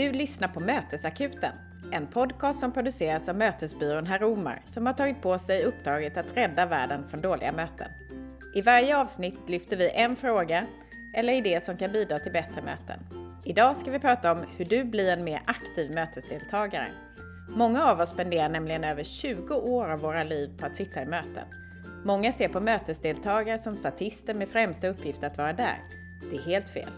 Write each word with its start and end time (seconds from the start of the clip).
Du 0.00 0.12
lyssnar 0.12 0.48
på 0.48 0.60
Mötesakuten, 0.60 1.52
en 1.92 2.06
podcast 2.06 2.60
som 2.60 2.72
produceras 2.72 3.28
av 3.28 3.36
mötesbyrån 3.36 4.06
Herr 4.06 4.66
som 4.66 4.86
har 4.86 4.92
tagit 4.92 5.22
på 5.22 5.38
sig 5.38 5.64
uppdraget 5.64 6.16
att 6.16 6.36
rädda 6.36 6.66
världen 6.66 7.08
från 7.08 7.20
dåliga 7.20 7.52
möten. 7.52 7.88
I 8.54 8.62
varje 8.62 8.96
avsnitt 8.96 9.48
lyfter 9.48 9.76
vi 9.76 9.90
en 9.90 10.16
fråga 10.16 10.66
eller 11.16 11.32
idé 11.32 11.60
som 11.60 11.76
kan 11.76 11.92
bidra 11.92 12.18
till 12.18 12.32
bättre 12.32 12.62
möten. 12.62 13.00
Idag 13.44 13.76
ska 13.76 13.90
vi 13.90 13.98
prata 13.98 14.32
om 14.32 14.38
hur 14.56 14.64
du 14.64 14.84
blir 14.84 15.12
en 15.12 15.24
mer 15.24 15.42
aktiv 15.46 15.94
mötesdeltagare. 15.94 16.88
Många 17.48 17.84
av 17.84 18.00
oss 18.00 18.10
spenderar 18.10 18.48
nämligen 18.48 18.84
över 18.84 19.04
20 19.04 19.54
år 19.54 19.90
av 19.90 19.98
våra 19.98 20.24
liv 20.24 20.58
på 20.58 20.66
att 20.66 20.76
sitta 20.76 21.02
i 21.02 21.06
möten. 21.06 21.44
Många 22.04 22.32
ser 22.32 22.48
på 22.48 22.60
mötesdeltagare 22.60 23.58
som 23.58 23.76
statister 23.76 24.34
med 24.34 24.48
främsta 24.48 24.88
uppgift 24.88 25.24
att 25.24 25.38
vara 25.38 25.52
där. 25.52 25.78
Det 26.30 26.36
är 26.36 26.42
helt 26.42 26.70
fel. 26.70 26.90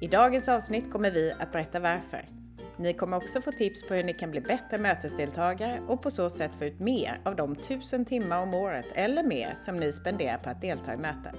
I 0.00 0.06
dagens 0.06 0.48
avsnitt 0.48 0.92
kommer 0.92 1.10
vi 1.10 1.32
att 1.38 1.52
berätta 1.52 1.80
varför. 1.80 2.39
Ni 2.80 2.92
kommer 2.92 3.16
också 3.16 3.40
få 3.40 3.52
tips 3.52 3.82
på 3.82 3.94
hur 3.94 4.04
ni 4.04 4.14
kan 4.14 4.30
bli 4.30 4.40
bättre 4.40 4.78
mötesdeltagare 4.78 5.80
och 5.88 6.02
på 6.02 6.10
så 6.10 6.30
sätt 6.30 6.50
få 6.58 6.64
ut 6.64 6.80
mer 6.80 7.20
av 7.24 7.36
de 7.36 7.56
tusen 7.56 8.04
timmar 8.04 8.42
om 8.42 8.54
året 8.54 8.86
eller 8.94 9.22
mer 9.22 9.54
som 9.56 9.76
ni 9.76 9.92
spenderar 9.92 10.38
på 10.38 10.50
att 10.50 10.60
delta 10.60 10.94
i 10.94 10.96
möten. 10.96 11.36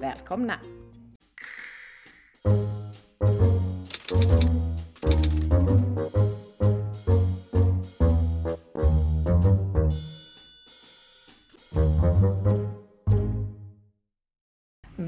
Välkomna! 0.00 0.54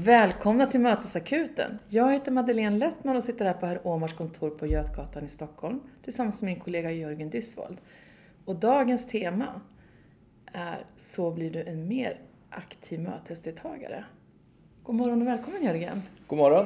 Välkomna 0.07 0.67
till 0.67 0.79
Mötesakuten! 0.79 1.79
Jag 1.87 2.13
heter 2.13 2.31
Madeleine 2.31 2.77
Lettman 2.77 3.15
och 3.15 3.23
sitter 3.23 3.45
här 3.45 3.53
på 3.53 3.65
Herr 3.65 3.87
Åmars 3.87 4.13
kontor 4.13 4.49
på 4.49 4.67
Götgatan 4.67 5.25
i 5.25 5.27
Stockholm 5.27 5.79
tillsammans 6.03 6.41
med 6.41 6.51
min 6.51 6.59
kollega 6.59 6.91
Jörgen 6.91 7.29
Dysvold. 7.29 7.77
Och 8.45 8.55
dagens 8.55 9.07
tema 9.07 9.61
är 10.53 10.77
Så 10.95 11.31
blir 11.31 11.51
du 11.51 11.63
en 11.63 11.87
mer 11.87 12.19
aktiv 12.49 12.99
mötesdeltagare. 12.99 14.05
God 14.83 14.95
morgon 14.95 15.21
och 15.21 15.27
välkommen 15.27 15.63
Jörgen! 15.63 16.01
God 16.27 16.37
morgon! 16.37 16.65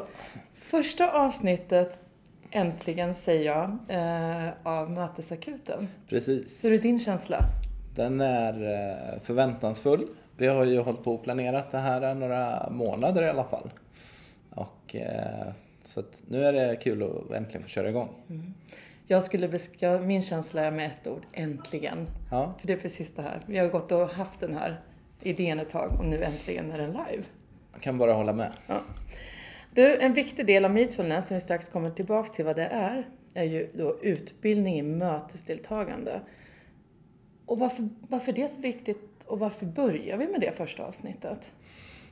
Första 0.54 1.12
avsnittet, 1.12 2.04
äntligen 2.52 3.16
säger 3.16 3.46
jag, 3.46 3.78
eh, 3.88 4.50
av 4.64 4.92
Mötesakuten. 4.92 5.88
Precis. 6.10 6.66
Hur 6.66 6.74
är 6.74 6.78
din 6.78 7.00
känsla? 7.00 7.40
Den 7.96 8.22
är 8.22 8.54
eh, 8.54 9.22
förväntansfull. 9.22 10.08
Vi 10.42 10.48
har 10.48 10.66
ju 10.66 10.80
hållit 10.80 11.04
på 11.04 11.14
och 11.14 11.24
planerat 11.24 11.72
det 11.72 11.78
här 11.78 12.16
några 12.16 12.70
månader 12.70 13.24
i 13.24 13.30
alla 13.30 13.44
fall. 13.44 13.70
Och, 14.50 14.96
eh, 14.96 15.48
så 15.84 16.04
nu 16.28 16.44
är 16.44 16.54
det 16.54 16.76
kul 16.76 17.04
att 17.04 17.32
äntligen 17.32 17.64
få 17.64 17.70
köra 17.70 17.90
igång. 17.90 18.10
Mm. 18.30 18.54
Jag 19.08 19.24
skulle 19.24 19.48
beskriva 19.48 20.00
min 20.00 20.22
känsla 20.22 20.62
är 20.62 20.72
med 20.72 20.92
ett 20.92 21.08
ord, 21.08 21.22
äntligen. 21.34 22.08
Ja. 22.32 22.54
För 22.60 22.68
det 22.68 22.74
är 22.74 22.78
precis 22.78 23.16
det 23.16 23.22
här. 23.22 23.42
Vi 23.46 23.58
har 23.58 23.68
gått 23.68 23.92
och 23.92 24.10
haft 24.10 24.40
den 24.40 24.54
här 24.54 24.82
idén 25.22 25.60
ett 25.60 25.70
tag 25.70 25.92
och 26.00 26.06
nu 26.06 26.24
äntligen 26.24 26.72
är 26.72 26.78
den 26.78 26.92
live. 26.92 27.24
Jag 27.74 27.82
kan 27.82 27.98
bara 27.98 28.14
hålla 28.14 28.34
med. 28.34 28.52
Ja. 28.68 28.82
Du, 29.74 29.98
en 29.98 30.14
viktig 30.14 30.46
del 30.46 30.66
av 30.66 30.72
Meetfulness, 30.72 31.28
som 31.28 31.36
vi 31.36 31.42
strax 31.42 31.70
kommer 31.70 31.92
tillbaks 31.92 32.32
till 32.32 32.46
vad 32.46 32.56
det 32.56 32.66
är, 32.66 33.08
är 33.34 33.44
ju 33.44 33.70
då 33.74 33.98
utbildning 34.02 34.80
i 34.80 34.82
mötesdeltagande. 34.82 36.22
Och 37.46 37.60
varför, 37.60 37.90
varför 38.10 38.32
det 38.32 38.44
är 38.44 38.48
så 38.48 38.62
viktigt 38.62 39.11
och 39.32 39.40
varför 39.40 39.66
börjar 39.66 40.18
vi 40.18 40.28
med 40.28 40.42
det 40.42 40.52
första 40.52 40.84
avsnittet? 40.84 41.52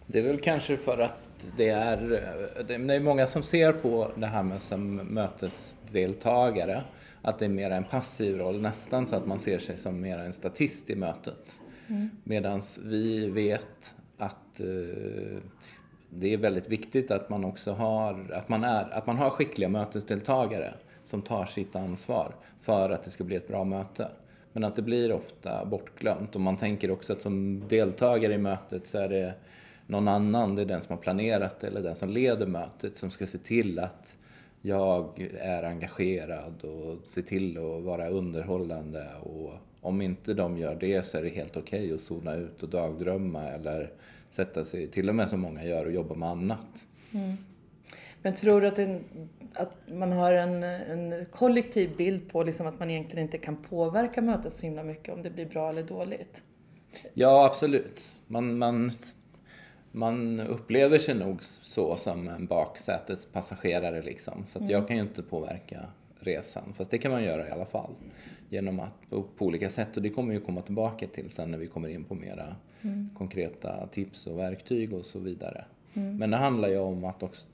Det 0.08 0.20
är 0.20 0.24
väl 0.24 0.40
kanske 0.40 0.78
för 0.78 0.98
att 0.98 1.48
det 1.58 1.70
är, 1.70 1.98
det 2.68 2.74
är 2.74 3.00
många 3.00 3.28
som 3.28 3.44
ser 3.44 3.74
på 3.74 4.12
det 4.16 4.26
här 4.26 4.44
med 4.44 4.62
som 4.62 4.96
mötesdeltagare, 4.96 6.84
att 7.22 7.40
det 7.40 7.46
är 7.46 7.50
mer 7.50 7.72
en 7.72 7.84
passiv 7.84 8.38
roll, 8.38 8.62
nästan 8.62 9.06
så 9.06 9.16
att 9.16 9.28
man 9.28 9.40
ser 9.40 9.60
sig 9.60 9.78
som 9.78 10.02
mer 10.02 10.18
en 10.18 10.34
statist 10.34 10.90
i 10.90 10.96
mötet. 10.96 11.62
Mm. 11.88 12.10
Medan 12.24 12.62
vi 12.84 13.30
vet 13.30 13.96
att 14.18 14.60
eh, 14.60 15.42
det 16.10 16.34
är 16.34 16.38
väldigt 16.38 16.70
viktigt 16.70 17.12
att 17.12 17.30
man 17.30 17.46
också 17.46 17.72
har, 17.72 18.32
att 18.34 18.50
man, 18.50 18.64
är, 18.64 18.94
att 18.94 19.08
man 19.08 19.18
har 19.18 19.30
skickliga 19.30 19.70
mötesdeltagare 19.70 20.74
som 21.04 21.22
tar 21.22 21.46
sitt 21.46 21.76
ansvar 21.76 22.36
för 22.60 22.90
att 22.90 23.04
det 23.04 23.10
ska 23.10 23.24
bli 23.24 23.36
ett 23.36 23.48
bra 23.48 23.64
möte. 23.64 24.12
Men 24.54 24.64
att 24.64 24.76
det 24.76 24.82
blir 24.82 25.12
ofta 25.12 25.66
bortglömt 25.66 26.36
och 26.36 26.42
man 26.42 26.58
tänker 26.58 26.92
också 26.92 27.14
att 27.14 27.22
som 27.22 27.64
deltagare 27.68 28.34
i 28.34 28.38
mötet 28.38 28.88
så 28.88 28.98
är 28.98 29.10
det 29.10 29.34
någon 29.88 30.08
annan, 30.08 30.56
det 30.56 30.62
är 30.62 30.66
den 30.66 30.82
som 30.82 30.96
har 30.96 31.02
planerat 31.02 31.64
eller 31.64 31.82
den 31.82 31.96
som 31.96 32.10
leder 32.10 32.46
mötet 32.46 32.98
som 32.98 33.12
ska 33.12 33.28
se 33.28 33.38
till 33.38 33.80
att 33.80 34.18
jag 34.62 35.30
är 35.40 35.64
engagerad 35.64 36.64
och 36.64 37.08
se 37.08 37.22
till 37.22 37.58
att 37.58 37.84
vara 37.84 38.10
underhållande 38.10 39.08
och 39.24 39.54
om 39.82 40.02
inte 40.02 40.34
de 40.34 40.58
gör 40.58 40.76
det 40.76 41.06
så 41.06 41.18
är 41.18 41.24
det 41.24 41.30
helt 41.30 41.58
okej 41.58 41.84
okay 41.86 41.96
att 41.96 42.02
zona 42.02 42.36
ut 42.36 42.64
och 42.64 42.70
dagdrömma 42.70 43.44
eller 43.44 43.92
sätta 44.30 44.66
sig, 44.66 44.88
till 44.88 45.10
och 45.10 45.16
med 45.16 45.30
som 45.30 45.40
många 45.40 45.64
gör, 45.64 45.86
och 45.86 45.92
jobba 45.92 46.16
med 46.16 46.30
annat. 46.30 46.88
Mm. 47.12 47.38
Men 48.22 48.36
tror 48.36 48.62
du 48.62 48.68
att, 48.68 48.80
en, 48.80 49.04
att 49.54 49.76
man 49.88 50.12
har 50.12 50.34
en, 50.34 50.64
en 50.64 51.26
kollektiv 51.26 51.96
bild 51.98 52.32
på 52.32 52.44
liksom 52.44 52.68
att 52.68 52.80
man 52.80 52.90
egentligen 52.90 53.26
inte 53.26 53.38
kan 53.38 53.56
påverka 53.56 54.22
mötet 54.22 54.54
så 54.54 54.66
himla 54.66 54.84
mycket 54.84 55.14
om 55.14 55.24
det 55.24 55.30
blir 55.30 55.46
bra 55.46 55.70
eller 55.70 55.84
dåligt? 55.84 56.44
Ja, 57.14 57.46
absolut. 57.46 58.20
Man, 58.28 58.58
man, 58.58 58.92
man 59.92 60.40
upplever 60.40 60.98
sig 60.98 61.16
nog 61.16 61.44
så 61.44 61.96
som 61.96 62.28
en 62.28 62.46
baksätespassagerare 62.46 64.02
liksom. 64.02 64.46
Så 64.48 64.58
att 64.58 64.62
mm. 64.62 64.72
jag 64.72 64.88
kan 64.88 64.98
ju 64.98 65.04
inte 65.04 65.24
påverka 65.24 65.86
resan. 66.20 66.74
Fast 66.74 66.92
det 66.92 66.98
kan 66.98 67.12
man 67.12 67.24
göra 67.24 67.48
i 67.48 67.52
alla 67.52 67.66
fall. 67.66 67.92
Genom 68.50 68.80
att 68.80 69.10
på, 69.10 69.24
på 69.38 69.46
olika 69.46 69.70
sätt. 69.70 69.98
Och 69.98 70.04
det 70.04 70.10
kommer 70.10 70.34
vi 70.34 70.40
komma 70.40 70.62
tillbaka 70.62 71.08
till 71.08 71.30
sen 71.30 71.52
när 71.52 71.58
vi 71.58 71.68
kommer 71.68 71.90
in 71.90 72.04
på 72.04 72.16
mera 72.16 72.56
mm. 72.82 73.10
konkreta 73.18 73.88
tips 73.88 74.28
och 74.28 74.40
verktyg 74.40 74.94
och 74.94 75.06
så 75.06 75.20
vidare. 75.20 75.66
Mm. 75.94 76.18
Men 76.18 76.30
det 76.30 76.38
handlar 76.38 76.70
ju 76.70 76.78
om 76.78 77.06
att 77.06 77.24
också 77.24 77.48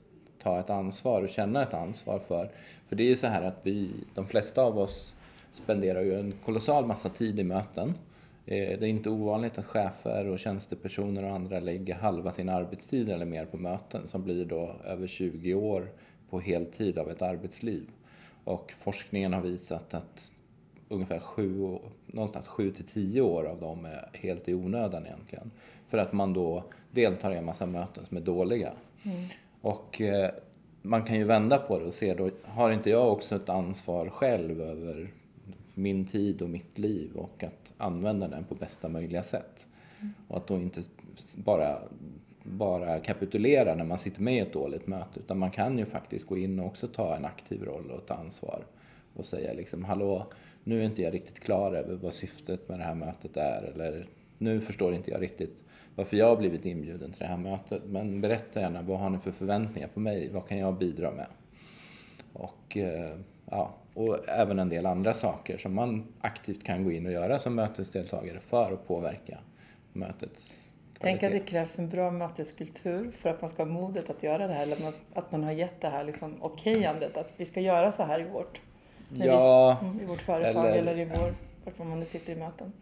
ta 0.46 0.60
ett 0.60 0.70
ansvar 0.70 1.22
och 1.22 1.28
känna 1.28 1.62
ett 1.62 1.74
ansvar 1.74 2.18
för. 2.18 2.50
För 2.88 2.96
det 2.96 3.02
är 3.02 3.08
ju 3.08 3.16
så 3.16 3.26
här 3.26 3.42
att 3.42 3.60
vi, 3.66 3.90
de 4.14 4.26
flesta 4.26 4.62
av 4.62 4.78
oss 4.78 5.14
spenderar 5.50 6.00
ju 6.02 6.18
en 6.18 6.34
kolossal 6.44 6.86
massa 6.86 7.08
tid 7.08 7.40
i 7.40 7.44
möten. 7.44 7.88
Eh, 8.46 8.78
det 8.78 8.86
är 8.86 8.90
inte 8.90 9.10
ovanligt 9.10 9.58
att 9.58 9.64
chefer 9.64 10.26
och 10.26 10.38
tjänstepersoner 10.38 11.24
och 11.24 11.30
andra 11.30 11.60
lägger 11.60 11.94
halva 11.94 12.32
sin 12.32 12.48
arbetstid 12.48 13.10
eller 13.10 13.24
mer 13.24 13.44
på 13.44 13.56
möten 13.56 14.06
som 14.06 14.22
blir 14.22 14.44
då 14.44 14.76
över 14.84 15.06
20 15.06 15.54
år 15.54 15.88
på 16.30 16.40
heltid 16.40 16.98
av 16.98 17.10
ett 17.10 17.22
arbetsliv. 17.22 17.90
Och 18.44 18.74
forskningen 18.78 19.32
har 19.32 19.40
visat 19.40 19.94
att 19.94 20.32
ungefär 20.88 21.18
sju, 21.18 21.78
någonstans 22.06 22.48
7 22.48 22.70
till 22.70 22.86
10 22.86 23.20
år 23.20 23.44
av 23.44 23.60
dem 23.60 23.84
är 23.84 24.08
helt 24.12 24.48
i 24.48 24.54
onödan 24.54 25.06
egentligen. 25.06 25.50
För 25.88 25.98
att 25.98 26.12
man 26.12 26.32
då 26.32 26.64
deltar 26.90 27.32
i 27.32 27.36
en 27.36 27.44
massa 27.44 27.66
möten 27.66 28.06
som 28.06 28.16
är 28.16 28.20
dåliga. 28.20 28.72
Mm. 29.02 29.24
Och 29.66 30.00
eh, 30.00 30.30
man 30.82 31.04
kan 31.04 31.16
ju 31.16 31.24
vända 31.24 31.58
på 31.58 31.78
det 31.78 31.84
och 31.84 31.94
se 31.94 32.14
då, 32.14 32.30
har 32.44 32.70
inte 32.70 32.90
jag 32.90 33.12
också 33.12 33.36
ett 33.36 33.48
ansvar 33.48 34.08
själv 34.10 34.60
över 34.60 35.14
min 35.74 36.06
tid 36.06 36.42
och 36.42 36.50
mitt 36.50 36.78
liv 36.78 37.16
och 37.16 37.44
att 37.44 37.72
använda 37.76 38.28
den 38.28 38.44
på 38.44 38.54
bästa 38.54 38.88
möjliga 38.88 39.22
sätt. 39.22 39.66
Mm. 40.00 40.14
Och 40.28 40.36
att 40.36 40.46
då 40.46 40.54
inte 40.54 40.80
bara, 41.36 41.78
bara 42.42 43.00
kapitulera 43.00 43.74
när 43.74 43.84
man 43.84 43.98
sitter 43.98 44.22
med 44.22 44.34
i 44.34 44.38
ett 44.38 44.52
dåligt 44.52 44.86
möte 44.86 45.20
utan 45.20 45.38
man 45.38 45.50
kan 45.50 45.78
ju 45.78 45.84
faktiskt 45.84 46.26
gå 46.26 46.36
in 46.36 46.60
och 46.60 46.66
också 46.66 46.88
ta 46.88 47.16
en 47.16 47.24
aktiv 47.24 47.64
roll 47.64 47.90
och 47.90 48.06
ta 48.06 48.14
ansvar 48.14 48.64
och 49.14 49.24
säga 49.24 49.52
liksom 49.52 49.84
hallå, 49.84 50.26
nu 50.64 50.80
är 50.80 50.84
inte 50.84 51.02
jag 51.02 51.14
riktigt 51.14 51.40
klar 51.40 51.72
över 51.72 51.94
vad 51.94 52.14
syftet 52.14 52.68
med 52.68 52.78
det 52.78 52.84
här 52.84 52.94
mötet 52.94 53.36
är 53.36 53.62
eller 53.74 54.06
nu 54.38 54.60
förstår 54.60 54.94
inte 54.94 55.10
jag 55.10 55.22
riktigt 55.22 55.64
varför 55.94 56.16
jag 56.16 56.26
har 56.26 56.36
blivit 56.36 56.64
inbjuden 56.64 57.10
till 57.10 57.20
det 57.20 57.26
här 57.26 57.36
mötet. 57.36 57.82
Men 57.86 58.20
berätta 58.20 58.60
gärna, 58.60 58.82
vad 58.82 58.98
har 58.98 59.10
ni 59.10 59.18
för 59.18 59.30
förväntningar 59.30 59.88
på 59.88 60.00
mig? 60.00 60.30
Vad 60.32 60.48
kan 60.48 60.58
jag 60.58 60.78
bidra 60.78 61.10
med? 61.10 61.26
Och, 62.32 62.76
eh, 62.76 63.16
ja, 63.50 63.74
och 63.94 64.28
även 64.28 64.58
en 64.58 64.68
del 64.68 64.86
andra 64.86 65.14
saker 65.14 65.58
som 65.58 65.74
man 65.74 66.06
aktivt 66.20 66.64
kan 66.64 66.84
gå 66.84 66.92
in 66.92 67.06
och 67.06 67.12
göra 67.12 67.38
som 67.38 67.54
mötesdeltagare 67.54 68.40
för 68.40 68.72
att 68.72 68.88
påverka 68.88 69.38
mötets 69.92 70.66
Tänk 70.98 71.22
att 71.22 71.32
det 71.32 71.38
krävs 71.38 71.78
en 71.78 71.88
bra 71.88 72.10
möteskultur 72.10 73.12
för 73.18 73.30
att 73.30 73.40
man 73.40 73.50
ska 73.50 73.62
ha 73.62 73.70
modet 73.70 74.10
att 74.10 74.22
göra 74.22 74.46
det 74.46 74.54
här, 74.54 74.62
eller 74.62 74.92
att 75.14 75.32
man 75.32 75.44
har 75.44 75.52
gett 75.52 75.80
det 75.80 75.88
här 75.88 76.04
liksom 76.04 76.42
okejandet 76.42 77.16
att 77.16 77.30
vi 77.36 77.44
ska 77.44 77.60
göra 77.60 77.90
så 77.90 78.02
här 78.02 78.20
i 78.20 78.24
vårt, 78.24 78.60
ja, 79.14 79.78
vi, 79.80 79.86
mm, 79.86 80.00
i 80.00 80.04
vårt 80.04 80.20
företag 80.20 80.66
eller, 80.66 80.78
eller 80.78 80.98
i 80.98 81.04
vår, 81.04 81.34
var 81.78 81.84
man 81.84 81.98
nu 81.98 82.04
sitter 82.04 82.32
i 82.32 82.36
möten. 82.36 82.72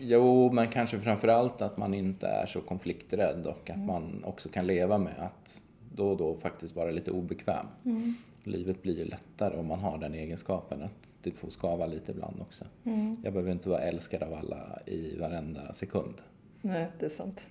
Jo, 0.00 0.52
men 0.52 0.68
kanske 0.68 1.00
framförallt 1.00 1.62
att 1.62 1.76
man 1.76 1.94
inte 1.94 2.26
är 2.26 2.46
så 2.46 2.60
konflikträdd 2.60 3.46
och 3.46 3.70
att 3.70 3.76
mm. 3.76 3.86
man 3.86 4.24
också 4.24 4.48
kan 4.48 4.66
leva 4.66 4.98
med 4.98 5.14
att 5.18 5.62
då 5.94 6.10
och 6.10 6.16
då 6.16 6.34
faktiskt 6.34 6.76
vara 6.76 6.90
lite 6.90 7.10
obekväm. 7.10 7.66
Mm. 7.84 8.14
Livet 8.44 8.82
blir 8.82 8.98
ju 8.98 9.04
lättare 9.04 9.56
om 9.56 9.66
man 9.66 9.78
har 9.78 9.98
den 9.98 10.14
egenskapen 10.14 10.82
att 10.82 11.08
det 11.22 11.30
får 11.30 11.50
skava 11.50 11.86
lite 11.86 12.12
ibland 12.12 12.40
också. 12.40 12.64
Mm. 12.84 13.16
Jag 13.24 13.32
behöver 13.32 13.52
inte 13.52 13.68
vara 13.68 13.80
älskad 13.80 14.22
av 14.22 14.34
alla 14.34 14.78
i 14.86 15.16
varenda 15.18 15.72
sekund. 15.72 16.14
Nej, 16.62 16.86
det 16.98 17.06
är 17.06 17.10
sant. 17.10 17.46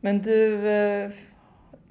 Men 0.00 0.22
du, 0.22 0.68
eh, 0.68 1.10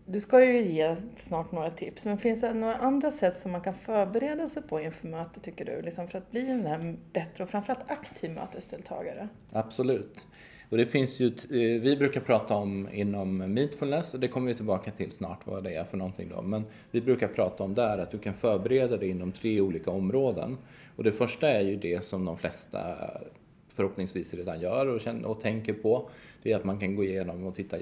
du 0.05 0.19
ska 0.19 0.45
ju 0.45 0.71
ge 0.71 0.95
snart 1.17 1.51
några 1.51 1.71
tips, 1.71 2.05
men 2.05 2.17
finns 2.17 2.41
det 2.41 2.53
några 2.53 2.75
andra 2.75 3.11
sätt 3.11 3.37
som 3.37 3.51
man 3.51 3.61
kan 3.61 3.73
förbereda 3.73 4.47
sig 4.47 4.63
på 4.63 4.81
inför 4.81 5.07
mötet 5.07 5.43
tycker 5.43 5.65
du? 5.65 5.81
Liksom 5.81 6.07
för 6.07 6.17
att 6.17 6.31
bli 6.31 6.49
en 6.49 6.63
där 6.63 6.95
bättre 7.13 7.43
och 7.43 7.49
framförallt 7.49 7.91
aktiv 7.91 8.31
mötesdeltagare? 8.31 9.27
Absolut. 9.51 10.27
Och 10.69 10.77
det 10.77 10.85
finns 10.85 11.19
ju, 11.19 11.27
eh, 11.27 11.81
vi 11.81 11.95
brukar 11.97 12.21
prata 12.21 12.55
om 12.55 12.87
inom 12.91 13.37
Meetfulness 13.37 14.13
och 14.13 14.19
det 14.19 14.27
kommer 14.27 14.47
vi 14.47 14.53
tillbaka 14.53 14.91
till 14.91 15.11
snart 15.11 15.47
vad 15.47 15.63
det 15.63 15.75
är 15.75 15.83
för 15.83 15.97
någonting 15.97 16.29
då. 16.35 16.41
Men 16.41 16.65
vi 16.91 17.01
brukar 17.01 17.27
prata 17.27 17.63
om 17.63 17.75
där 17.75 17.97
att 17.97 18.11
du 18.11 18.17
kan 18.17 18.33
förbereda 18.33 18.97
dig 18.97 19.09
inom 19.09 19.31
tre 19.31 19.61
olika 19.61 19.91
områden. 19.91 20.57
Och 20.95 21.03
det 21.03 21.11
första 21.11 21.49
är 21.49 21.61
ju 21.61 21.75
det 21.75 22.05
som 22.05 22.25
de 22.25 22.37
flesta 22.37 22.79
förhoppningsvis 23.73 24.33
redan 24.33 24.59
gör 24.59 24.87
och, 24.87 25.01
känner, 25.01 25.25
och 25.29 25.39
tänker 25.39 25.73
på. 25.73 26.09
Det 26.43 26.51
är 26.51 26.55
att 26.55 26.63
man 26.63 26.79
kan 26.79 26.95
gå 26.95 27.03
igenom 27.03 27.45
och 27.45 27.55
titta 27.55 27.77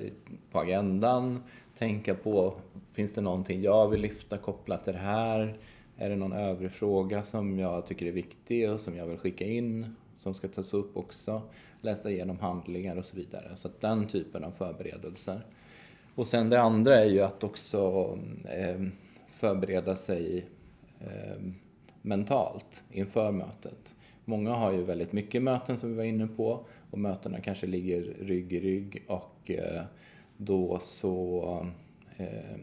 på 0.52 0.60
agendan, 0.60 1.44
tänka 1.78 2.16
på, 2.16 2.54
finns 2.92 3.14
det 3.14 3.22
någonting 3.22 3.62
jag 3.62 3.90
vill 3.90 4.02
lyfta 4.02 4.38
kopplat 4.38 4.84
till 4.84 4.94
det 4.94 5.00
här? 5.00 5.58
Är 5.98 6.10
det 6.10 6.16
någon 6.16 6.34
övrig 6.34 6.72
fråga 6.72 7.24
som 7.24 7.60
jag 7.60 7.86
tycker 7.86 8.06
är 8.06 8.12
viktig 8.12 8.72
och 8.72 8.80
som 8.80 8.96
jag 8.96 9.06
vill 9.06 9.18
skicka 9.18 9.46
in, 9.46 9.96
som 10.16 10.34
ska 10.34 10.48
tas 10.48 10.74
upp 10.74 10.98
också? 10.98 11.42
Läsa 11.82 12.12
igenom 12.12 12.40
handlingar 12.40 12.96
och 12.96 13.06
så 13.06 13.16
vidare. 13.16 13.56
Så 13.56 13.68
att 13.68 13.82
den 13.82 14.08
typen 14.08 14.44
av 14.44 14.52
förberedelser. 14.52 15.46
Och 16.16 16.28
sen 16.28 16.50
det 16.50 16.62
andra 16.62 16.96
är 16.96 17.10
ju 17.10 17.22
att 17.22 17.44
också 17.44 17.80
eh, 18.46 18.82
förbereda 19.28 19.96
sig 19.96 20.46
eh, 21.00 21.42
mentalt 22.02 22.84
inför 22.92 23.32
mötet. 23.32 23.96
Många 24.30 24.54
har 24.54 24.72
ju 24.72 24.84
väldigt 24.84 25.12
mycket 25.12 25.44
möten 25.44 25.78
som 25.78 25.90
vi 25.90 25.96
var 25.96 26.04
inne 26.04 26.28
på 26.28 26.66
och 26.92 27.00
mötena 27.00 27.40
kanske 27.40 27.68
ligger 27.68 28.02
rygg 28.20 28.54
i 28.54 28.60
rygg 28.60 29.04
och 29.08 29.52
eh, 29.52 29.84
då 30.38 30.80
så 30.80 31.66
eh, 32.18 32.58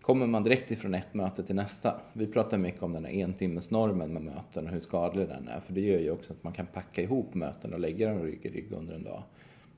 kommer 0.00 0.26
man 0.26 0.42
direkt 0.42 0.70
ifrån 0.70 0.94
ett 0.94 1.14
möte 1.14 1.44
till 1.44 1.54
nästa. 1.54 2.00
Vi 2.12 2.26
pratar 2.26 2.58
mycket 2.58 2.82
om 2.82 2.92
den 2.92 3.04
här 3.04 3.12
entimmesnormen 3.12 4.12
med 4.12 4.22
möten 4.22 4.66
och 4.66 4.72
hur 4.72 4.80
skadlig 4.80 5.28
den 5.28 5.48
är 5.48 5.60
för 5.60 5.72
det 5.72 5.80
gör 5.80 5.98
ju 5.98 6.10
också 6.10 6.32
att 6.32 6.44
man 6.44 6.52
kan 6.52 6.66
packa 6.66 7.02
ihop 7.02 7.34
möten 7.34 7.72
och 7.74 7.80
lägga 7.80 8.08
dem 8.08 8.22
rygg 8.22 8.40
i 8.42 8.48
rygg 8.48 8.72
under 8.72 8.94
en 8.94 9.04
dag. 9.04 9.22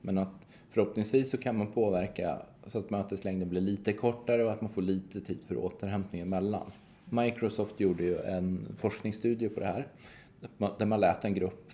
Men 0.01 0.17
att 0.17 0.47
förhoppningsvis 0.69 1.29
så 1.29 1.37
kan 1.37 1.57
man 1.57 1.67
påverka 1.67 2.41
så 2.67 2.79
att 2.79 2.89
möteslängden 2.89 3.49
blir 3.49 3.61
lite 3.61 3.93
kortare 3.93 4.43
och 4.43 4.51
att 4.51 4.61
man 4.61 4.69
får 4.69 4.81
lite 4.81 5.21
tid 5.21 5.39
för 5.47 5.57
återhämtning 5.57 6.21
emellan. 6.21 6.71
Microsoft 7.09 7.79
gjorde 7.79 8.03
ju 8.03 8.17
en 8.17 8.75
forskningsstudie 8.77 9.49
på 9.49 9.59
det 9.59 9.65
här 9.65 9.87
där 10.77 10.85
man 10.85 10.99
lät 10.99 11.25
en 11.25 11.33
grupp 11.33 11.71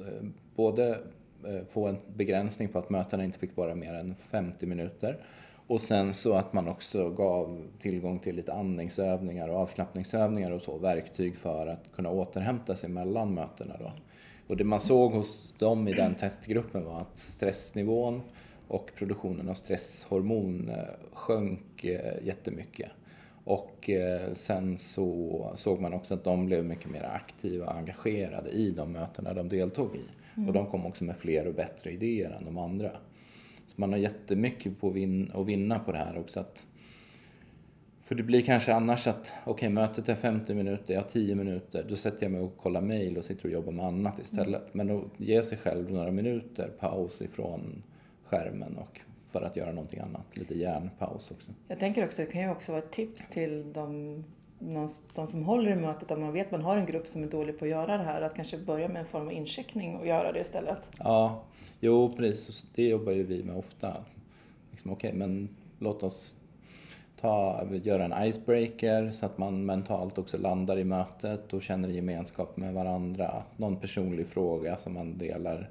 eh, 0.00 0.28
både 0.56 0.90
eh, 1.44 1.66
få 1.68 1.86
en 1.86 1.98
begränsning 2.16 2.68
på 2.68 2.78
att 2.78 2.90
mötena 2.90 3.24
inte 3.24 3.38
fick 3.38 3.56
vara 3.56 3.74
mer 3.74 3.94
än 3.94 4.14
50 4.14 4.66
minuter 4.66 5.24
och 5.66 5.80
sen 5.80 6.14
så 6.14 6.34
att 6.34 6.52
man 6.52 6.68
också 6.68 7.10
gav 7.10 7.62
tillgång 7.78 8.18
till 8.18 8.36
lite 8.36 8.52
andningsövningar 8.52 9.48
och 9.48 9.56
avslappningsövningar 9.56 10.50
och 10.50 10.62
så, 10.62 10.78
verktyg 10.78 11.36
för 11.36 11.66
att 11.66 11.92
kunna 11.92 12.10
återhämta 12.10 12.76
sig 12.76 12.90
mellan 12.90 13.34
mötena 13.34 13.76
då. 13.78 13.92
Och 14.46 14.56
det 14.56 14.64
man 14.64 14.80
såg 14.80 15.12
hos 15.12 15.54
dem 15.58 15.88
i 15.88 15.92
den 15.92 16.14
testgruppen 16.14 16.84
var 16.84 17.00
att 17.00 17.18
stressnivån 17.18 18.22
och 18.68 18.90
produktionen 18.96 19.48
av 19.48 19.54
stresshormon 19.54 20.68
eh, 20.68 20.84
sjönk 21.12 21.84
jättemycket. 22.22 22.90
Och 23.48 23.90
eh, 23.90 24.32
sen 24.32 24.76
så 24.76 25.52
såg 25.54 25.80
man 25.80 25.92
också 25.92 26.14
att 26.14 26.24
de 26.24 26.46
blev 26.46 26.64
mycket 26.64 26.90
mer 26.90 27.02
aktiva 27.02 27.66
och 27.66 27.74
engagerade 27.74 28.50
i 28.50 28.70
de 28.70 28.92
mötena 28.92 29.34
de 29.34 29.48
deltog 29.48 29.96
i. 29.96 30.04
Mm. 30.36 30.48
Och 30.48 30.54
de 30.54 30.66
kom 30.66 30.86
också 30.86 31.04
med 31.04 31.16
fler 31.16 31.46
och 31.46 31.54
bättre 31.54 31.90
idéer 31.90 32.30
än 32.30 32.44
de 32.44 32.58
andra. 32.58 32.90
Så 33.66 33.74
man 33.76 33.92
har 33.92 33.98
jättemycket 33.98 34.80
på 34.80 34.90
vin 34.90 35.30
att 35.34 35.46
vinna 35.46 35.78
på 35.78 35.92
det 35.92 35.98
här 35.98 36.18
också. 36.18 36.40
Att, 36.40 36.66
för 38.04 38.14
det 38.14 38.22
blir 38.22 38.40
kanske 38.40 38.74
annars 38.74 39.06
att, 39.06 39.32
okej 39.44 39.52
okay, 39.52 39.68
mötet 39.68 40.08
är 40.08 40.14
50 40.14 40.54
minuter, 40.54 40.94
jag 40.94 41.00
har 41.00 41.08
10 41.08 41.34
minuter, 41.34 41.86
då 41.88 41.96
sätter 41.96 42.22
jag 42.22 42.32
mig 42.32 42.40
och 42.40 42.56
kollar 42.56 42.80
mail 42.80 43.16
och 43.16 43.24
sitter 43.24 43.44
och 43.44 43.52
jobbar 43.52 43.72
med 43.72 43.86
annat 43.86 44.18
istället. 44.18 44.74
Mm. 44.74 44.86
Men 44.86 44.96
att 44.98 45.04
ge 45.16 45.42
sig 45.42 45.58
själv 45.58 45.92
några 45.92 46.10
minuter 46.10 46.68
paus 46.68 47.22
ifrån 47.22 47.82
skärmen 48.24 48.76
och 48.76 49.00
för 49.32 49.42
att 49.42 49.56
göra 49.56 49.72
någonting 49.72 50.00
annat. 50.00 50.36
Lite 50.36 50.58
hjärnpaus 50.58 51.30
också. 51.30 51.52
Jag 51.68 51.78
tänker 51.78 52.04
också, 52.04 52.22
det 52.22 52.32
kan 52.32 52.40
ju 52.40 52.50
också 52.50 52.72
vara 52.72 52.82
ett 52.82 52.90
tips 52.90 53.28
till 53.28 53.72
de, 53.72 54.24
de 55.14 55.28
som 55.28 55.42
håller 55.42 55.70
i 55.70 55.76
mötet, 55.76 56.10
om 56.10 56.20
man 56.20 56.32
vet 56.32 56.46
att 56.46 56.52
man 56.52 56.62
har 56.62 56.76
en 56.76 56.86
grupp 56.86 57.08
som 57.08 57.22
är 57.22 57.26
dålig 57.26 57.58
på 57.58 57.64
att 57.64 57.70
göra 57.70 57.96
det 57.96 58.04
här, 58.04 58.22
att 58.22 58.34
kanske 58.34 58.58
börja 58.58 58.88
med 58.88 59.00
en 59.00 59.06
form 59.06 59.26
av 59.26 59.32
incheckning 59.32 59.96
och 59.96 60.06
göra 60.06 60.32
det 60.32 60.40
istället. 60.40 60.88
Ja, 60.98 61.42
jo 61.80 62.12
precis. 62.16 62.66
Det 62.74 62.88
jobbar 62.88 63.12
ju 63.12 63.22
vi 63.22 63.42
med 63.42 63.56
ofta. 63.56 63.96
Liksom, 64.70 64.90
Okej, 64.90 65.08
okay, 65.08 65.18
men 65.18 65.48
låt 65.78 66.02
oss 66.02 66.36
ta, 67.20 67.66
göra 67.82 68.04
en 68.04 68.26
icebreaker 68.28 69.10
så 69.10 69.26
att 69.26 69.38
man 69.38 69.66
mentalt 69.66 70.18
också 70.18 70.38
landar 70.38 70.78
i 70.78 70.84
mötet 70.84 71.52
och 71.52 71.62
känner 71.62 71.88
gemenskap 71.88 72.56
med 72.56 72.74
varandra. 72.74 73.42
Någon 73.56 73.76
personlig 73.76 74.26
fråga 74.26 74.76
som 74.76 74.94
man 74.94 75.18
delar 75.18 75.70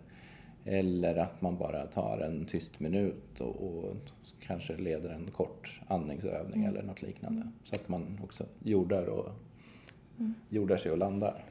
eller 0.68 1.16
att 1.16 1.42
man 1.42 1.58
bara 1.58 1.86
tar 1.86 2.18
en 2.18 2.46
tyst 2.46 2.80
minut 2.80 3.42
och, 3.42 3.56
och 3.56 3.96
kanske 4.40 4.78
leder 4.78 5.10
en 5.10 5.32
kort 5.32 5.82
andningsövning 5.88 6.64
mm. 6.64 6.70
eller 6.70 6.84
något 6.84 7.02
liknande. 7.02 7.48
Så 7.64 7.76
att 7.76 7.90
man 7.90 8.20
också 8.24 8.46
jordar, 8.64 9.06
och, 9.06 9.30
mm. 10.20 10.34
jordar 10.50 10.78
sig 10.78 10.92
och 10.92 10.98
landar. 10.98 11.44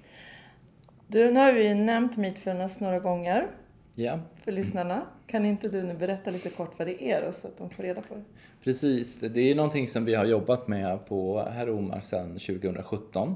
Du, 1.06 1.30
nu 1.30 1.40
har 1.40 1.52
vi 1.52 1.74
nämnt 1.74 2.16
Meetfulness 2.16 2.80
några 2.80 2.98
gånger 2.98 3.46
ja. 3.94 4.20
för 4.44 4.52
lyssnarna. 4.52 5.02
Kan 5.26 5.46
inte 5.46 5.68
du 5.68 5.82
nu 5.82 5.94
berätta 5.94 6.30
lite 6.30 6.50
kort 6.50 6.78
vad 6.78 6.88
det 6.88 7.04
är 7.10 7.26
då, 7.26 7.32
så 7.32 7.46
att 7.46 7.58
de 7.58 7.70
får 7.70 7.82
reda 7.82 8.02
på 8.02 8.14
det? 8.14 8.24
Precis, 8.64 9.20
det 9.20 9.50
är 9.50 9.54
någonting 9.54 9.88
som 9.88 10.04
vi 10.04 10.14
har 10.14 10.24
jobbat 10.24 10.68
med 10.68 11.06
på 11.06 11.42
Herr 11.50 11.70
Omar 11.70 12.00
sedan 12.00 12.28
2017. 12.28 13.34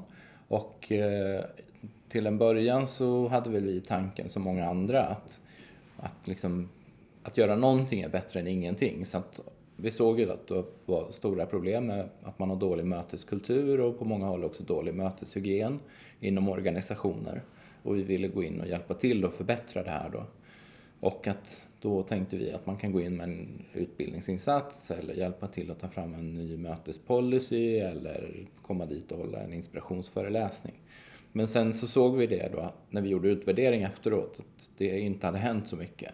Och 0.48 0.92
eh, 0.92 1.44
till 2.08 2.26
en 2.26 2.38
början 2.38 2.86
så 2.86 3.28
hade 3.28 3.50
väl 3.50 3.64
vi 3.64 3.80
tanken 3.80 4.28
som 4.28 4.42
många 4.42 4.68
andra 4.68 5.04
att 5.04 5.40
att, 6.00 6.28
liksom, 6.28 6.68
att 7.22 7.36
göra 7.38 7.56
någonting 7.56 8.00
är 8.00 8.08
bättre 8.08 8.40
än 8.40 8.46
ingenting. 8.46 9.06
Så 9.06 9.18
att 9.18 9.40
vi 9.76 9.90
såg 9.90 10.20
ju 10.20 10.32
att 10.32 10.48
det 10.48 10.64
var 10.86 11.10
stora 11.10 11.46
problem 11.46 11.86
med 11.86 12.08
att 12.22 12.38
man 12.38 12.50
har 12.50 12.56
dålig 12.56 12.86
möteskultur 12.86 13.80
och 13.80 13.98
på 13.98 14.04
många 14.04 14.26
håll 14.26 14.44
också 14.44 14.62
dålig 14.62 14.94
möteshygien 14.94 15.80
inom 16.20 16.48
organisationer. 16.48 17.42
Och 17.82 17.96
vi 17.96 18.02
ville 18.02 18.28
gå 18.28 18.42
in 18.42 18.60
och 18.60 18.66
hjälpa 18.66 18.94
till 18.94 19.24
och 19.24 19.34
förbättra 19.34 19.82
det 19.82 19.90
här 19.90 20.10
då. 20.10 20.26
Och 21.00 21.26
att 21.26 21.68
då 21.80 22.02
tänkte 22.02 22.36
vi 22.36 22.52
att 22.52 22.66
man 22.66 22.76
kan 22.76 22.92
gå 22.92 23.00
in 23.00 23.16
med 23.16 23.24
en 23.24 23.64
utbildningsinsats 23.72 24.90
eller 24.90 25.14
hjälpa 25.14 25.46
till 25.46 25.70
att 25.70 25.80
ta 25.80 25.88
fram 25.88 26.14
en 26.14 26.34
ny 26.34 26.56
mötespolicy 26.56 27.78
eller 27.78 28.46
komma 28.62 28.86
dit 28.86 29.12
och 29.12 29.18
hålla 29.18 29.40
en 29.40 29.52
inspirationsföreläsning. 29.52 30.74
Men 31.32 31.48
sen 31.48 31.72
så 31.72 31.86
såg 31.86 32.16
vi 32.16 32.26
det 32.26 32.52
då 32.52 32.72
när 32.90 33.02
vi 33.02 33.08
gjorde 33.08 33.28
utvärdering 33.28 33.82
efteråt 33.82 34.40
att 34.40 34.70
det 34.76 35.00
inte 35.00 35.26
hade 35.26 35.38
hänt 35.38 35.68
så 35.68 35.76
mycket. 35.76 36.10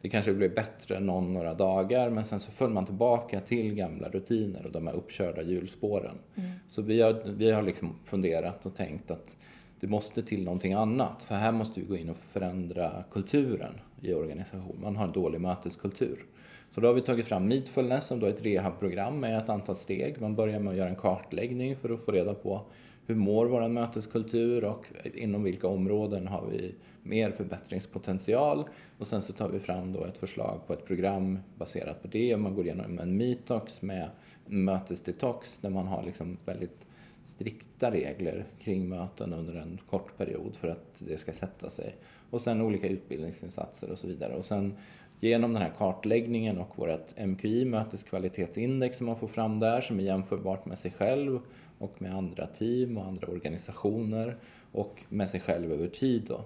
Det 0.00 0.08
kanske 0.08 0.34
blev 0.34 0.54
bättre 0.54 1.00
någon 1.00 1.32
några 1.32 1.54
dagar 1.54 2.10
men 2.10 2.24
sen 2.24 2.40
så 2.40 2.50
föll 2.50 2.70
man 2.70 2.86
tillbaka 2.86 3.40
till 3.40 3.74
gamla 3.74 4.08
rutiner 4.08 4.66
och 4.66 4.72
de 4.72 4.86
här 4.86 4.94
uppkörda 4.94 5.42
hjulspåren. 5.42 6.18
Mm. 6.34 6.50
Så 6.68 6.82
vi 6.82 7.00
har, 7.00 7.22
vi 7.26 7.50
har 7.50 7.62
liksom 7.62 7.94
funderat 8.04 8.66
och 8.66 8.74
tänkt 8.74 9.10
att 9.10 9.36
det 9.80 9.86
måste 9.86 10.22
till 10.22 10.44
någonting 10.44 10.72
annat. 10.72 11.22
För 11.22 11.34
här 11.34 11.52
måste 11.52 11.80
vi 11.80 11.86
gå 11.86 11.96
in 11.96 12.08
och 12.08 12.16
förändra 12.16 13.04
kulturen 13.10 13.80
i 14.00 14.14
organisationen. 14.14 14.80
Man 14.82 14.96
har 14.96 15.06
en 15.06 15.12
dålig 15.12 15.40
möteskultur. 15.40 16.26
Så 16.70 16.80
då 16.80 16.86
har 16.86 16.94
vi 16.94 17.00
tagit 17.00 17.26
fram 17.26 17.48
Meetfulness 17.48 18.06
som 18.06 18.20
då 18.20 18.26
är 18.26 18.30
ett 18.30 18.44
rehabprogram 18.44 19.20
med 19.20 19.38
ett 19.38 19.48
antal 19.48 19.76
steg. 19.76 20.20
Man 20.20 20.34
börjar 20.34 20.60
med 20.60 20.70
att 20.70 20.76
göra 20.76 20.88
en 20.88 20.96
kartläggning 20.96 21.76
för 21.76 21.90
att 21.90 22.04
få 22.04 22.12
reda 22.12 22.34
på 22.34 22.66
hur 23.06 23.14
mår 23.14 23.46
vår 23.46 23.68
möteskultur 23.68 24.64
och 24.64 24.86
inom 25.14 25.42
vilka 25.42 25.68
områden 25.68 26.26
har 26.26 26.46
vi 26.46 26.74
mer 27.02 27.30
förbättringspotential 27.30 28.64
och 28.98 29.06
sen 29.06 29.22
så 29.22 29.32
tar 29.32 29.48
vi 29.48 29.60
fram 29.60 29.92
då 29.92 30.04
ett 30.04 30.18
förslag 30.18 30.60
på 30.66 30.72
ett 30.72 30.86
program 30.86 31.38
baserat 31.58 32.02
på 32.02 32.08
det. 32.08 32.36
Man 32.36 32.54
går 32.54 32.64
igenom 32.64 32.98
en 32.98 33.16
meetox 33.16 33.82
med 33.82 34.08
mötesdetox 34.46 35.58
där 35.58 35.70
man 35.70 35.86
har 35.86 36.02
liksom 36.02 36.36
väldigt 36.44 36.86
strikta 37.24 37.90
regler 37.90 38.46
kring 38.58 38.88
möten 38.88 39.32
under 39.32 39.54
en 39.54 39.80
kort 39.90 40.16
period 40.16 40.56
för 40.56 40.68
att 40.68 41.02
det 41.08 41.18
ska 41.18 41.32
sätta 41.32 41.70
sig. 41.70 41.96
Och 42.30 42.40
sen 42.40 42.60
olika 42.60 42.88
utbildningsinsatser 42.88 43.90
och 43.90 43.98
så 43.98 44.06
vidare. 44.06 44.36
Och 44.36 44.44
sen 44.44 44.74
genom 45.20 45.52
den 45.52 45.62
här 45.62 45.72
kartläggningen 45.78 46.58
och 46.58 46.78
vårt 46.78 47.18
MQI, 47.26 47.64
möteskvalitetsindex 47.64 48.96
som 48.96 49.06
man 49.06 49.16
får 49.16 49.28
fram 49.28 49.60
där 49.60 49.80
som 49.80 50.00
är 50.00 50.04
jämförbart 50.04 50.66
med 50.66 50.78
sig 50.78 50.90
själv 50.90 51.40
och 51.78 52.02
med 52.02 52.14
andra 52.14 52.46
team 52.46 52.98
och 52.98 53.06
andra 53.06 53.28
organisationer 53.28 54.36
och 54.72 55.02
med 55.08 55.30
sig 55.30 55.40
själv 55.40 55.72
över 55.72 55.88
tid 55.88 56.22
då. 56.28 56.44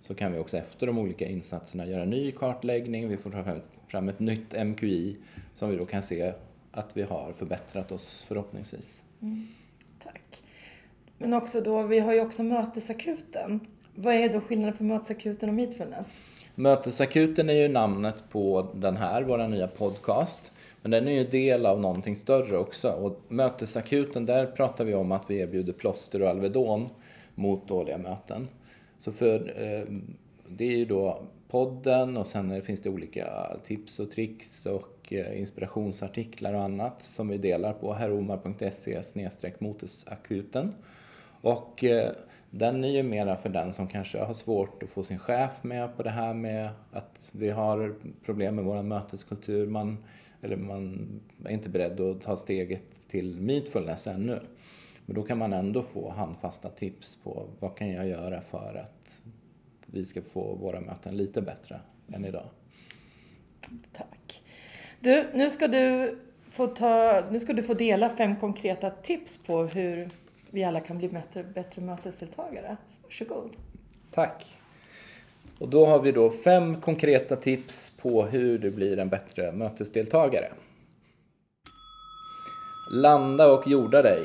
Så 0.00 0.14
kan 0.14 0.32
vi 0.32 0.38
också 0.38 0.56
efter 0.56 0.86
de 0.86 0.98
olika 0.98 1.28
insatserna 1.28 1.86
göra 1.86 2.02
en 2.02 2.10
ny 2.10 2.32
kartläggning, 2.32 3.08
vi 3.08 3.16
får 3.16 3.30
ta 3.30 3.60
fram 3.88 4.08
ett 4.08 4.20
nytt 4.20 4.66
MQI 4.66 5.16
som 5.54 5.70
vi 5.70 5.76
då 5.76 5.84
kan 5.84 6.02
se 6.02 6.32
att 6.70 6.96
vi 6.96 7.02
har 7.02 7.32
förbättrat 7.32 7.92
oss 7.92 8.24
förhoppningsvis. 8.28 9.04
Mm. 9.22 9.46
Tack. 10.04 10.42
Men 11.18 11.34
också 11.34 11.60
då, 11.60 11.82
vi 11.82 11.98
har 11.98 12.12
ju 12.12 12.20
också 12.20 12.42
mötesakuten. 12.42 13.60
vad 13.94 14.14
är 14.14 14.28
då 14.28 14.40
skillnaden 14.40 14.76
på 14.76 14.84
Mötesakuten 14.84 15.48
och 15.48 15.54
mindfulness? 15.54 16.20
Mötesakuten 16.58 17.50
är 17.50 17.54
ju 17.54 17.68
namnet 17.68 18.14
på 18.30 18.68
den 18.74 18.96
här, 18.96 19.22
vår 19.22 19.48
nya 19.48 19.66
podcast. 19.66 20.52
Men 20.82 20.90
den 20.90 21.08
är 21.08 21.12
ju 21.12 21.24
del 21.24 21.66
av 21.66 21.80
någonting 21.80 22.16
större 22.16 22.58
också. 22.58 22.90
Och 22.90 23.20
Mötesakuten, 23.28 24.26
där 24.26 24.46
pratar 24.46 24.84
vi 24.84 24.94
om 24.94 25.12
att 25.12 25.30
vi 25.30 25.38
erbjuder 25.38 25.72
plåster 25.72 26.22
och 26.22 26.28
Alvedon 26.28 26.88
mot 27.34 27.68
dåliga 27.68 27.98
möten. 27.98 28.48
Så 28.98 29.12
för, 29.12 29.54
eh, 29.56 29.94
det 30.48 30.64
är 30.64 30.76
ju 30.76 30.84
då 30.84 31.22
podden 31.48 32.16
och 32.16 32.26
sen 32.26 32.62
finns 32.62 32.80
det 32.80 32.90
olika 32.90 33.56
tips 33.64 33.98
och 33.98 34.10
tricks 34.10 34.66
och 34.66 35.12
eh, 35.12 35.40
inspirationsartiklar 35.40 36.54
och 36.54 36.62
annat 36.62 37.02
som 37.02 37.28
vi 37.28 37.38
delar 37.38 37.72
på 37.72 37.92
heromar.se 37.92 39.02
motesakuten. 39.58 40.74
Och 41.40 41.84
eh, 41.84 42.12
den 42.50 42.84
är 42.84 42.88
ju 42.88 43.02
mera 43.02 43.36
för 43.36 43.48
den 43.48 43.72
som 43.72 43.86
kanske 43.86 44.18
har 44.18 44.34
svårt 44.34 44.82
att 44.82 44.88
få 44.88 45.02
sin 45.02 45.18
chef 45.18 45.64
med 45.64 45.96
på 45.96 46.02
det 46.02 46.10
här 46.10 46.34
med 46.34 46.70
att 46.92 47.30
vi 47.32 47.50
har 47.50 47.94
problem 48.24 48.54
med 48.54 48.64
vår 48.64 48.82
möteskultur. 48.82 49.66
Man, 49.66 50.04
eller 50.42 50.56
man 50.56 51.08
är 51.44 51.50
inte 51.50 51.68
beredd 51.68 52.00
att 52.00 52.22
ta 52.22 52.36
steget 52.36 53.08
till 53.08 53.40
mindfulness 53.40 54.06
ännu. 54.06 54.40
Men 55.06 55.16
då 55.16 55.22
kan 55.22 55.38
man 55.38 55.52
ändå 55.52 55.82
få 55.82 56.10
handfasta 56.10 56.68
tips 56.68 57.18
på 57.22 57.46
vad 57.60 57.76
kan 57.76 57.92
jag 57.92 58.08
göra 58.08 58.40
för 58.40 58.74
att 58.74 59.22
vi 59.86 60.04
ska 60.04 60.22
få 60.22 60.54
våra 60.54 60.80
möten 60.80 61.16
lite 61.16 61.42
bättre 61.42 61.80
än 62.12 62.24
idag. 62.24 62.46
Tack. 63.92 64.42
Du, 65.00 65.26
nu 65.34 65.50
ska 65.50 65.68
du 65.68 66.18
få, 66.50 66.66
ta, 66.66 67.24
nu 67.30 67.40
ska 67.40 67.52
du 67.52 67.62
få 67.62 67.74
dela 67.74 68.08
fem 68.08 68.36
konkreta 68.36 68.90
tips 68.90 69.46
på 69.46 69.64
hur 69.64 70.08
vi 70.56 70.64
alla 70.64 70.80
kan 70.80 70.98
bli 70.98 71.08
bättre, 71.08 71.42
bättre 71.42 71.82
mötesdeltagare. 71.82 72.76
Så 72.88 72.98
varsågod. 73.02 73.56
Tack. 74.10 74.58
Och 75.58 75.68
då 75.68 75.86
har 75.86 76.02
vi 76.02 76.12
då 76.12 76.30
fem 76.30 76.80
konkreta 76.80 77.36
tips 77.36 77.96
på 77.96 78.22
hur 78.22 78.58
du 78.58 78.70
blir 78.70 78.98
en 78.98 79.08
bättre 79.08 79.52
mötesdeltagare. 79.52 80.52
Landa 82.92 83.52
och 83.52 83.68
jorda 83.68 84.02
dig. 84.02 84.20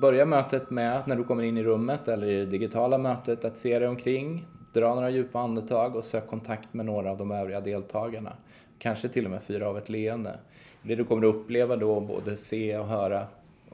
Börja 0.00 0.24
mötet 0.24 0.70
med, 0.70 1.02
när 1.06 1.16
du 1.16 1.24
kommer 1.24 1.42
in 1.42 1.58
i 1.58 1.64
rummet 1.64 2.08
eller 2.08 2.26
i 2.26 2.36
det 2.36 2.46
digitala 2.46 2.98
mötet, 2.98 3.44
att 3.44 3.56
se 3.56 3.78
dig 3.78 3.88
omkring, 3.88 4.46
dra 4.74 4.94
några 4.94 5.10
djupa 5.10 5.40
andetag 5.40 5.96
och 5.96 6.04
sök 6.04 6.26
kontakt 6.26 6.74
med 6.74 6.86
några 6.86 7.10
av 7.10 7.16
de 7.16 7.30
övriga 7.30 7.60
deltagarna. 7.60 8.32
Kanske 8.78 9.08
till 9.08 9.24
och 9.24 9.30
med 9.30 9.42
fyra 9.42 9.68
av 9.68 9.78
ett 9.78 9.88
leende. 9.88 10.38
Det 10.82 10.94
du 10.94 11.04
kommer 11.04 11.28
att 11.28 11.34
uppleva 11.34 11.76
då, 11.76 12.00
både 12.00 12.36
se 12.36 12.78
och 12.78 12.86
höra, 12.86 13.26